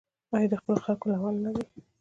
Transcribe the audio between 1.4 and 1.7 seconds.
نه دی؟